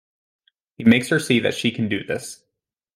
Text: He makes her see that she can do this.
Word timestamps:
He 0.77 0.83
makes 0.83 1.09
her 1.09 1.19
see 1.19 1.37
that 1.41 1.53
she 1.53 1.69
can 1.71 1.87
do 1.87 2.03
this. 2.03 2.43